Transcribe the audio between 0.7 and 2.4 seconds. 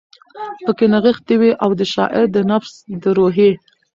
نغښتی وی، او د شاعر د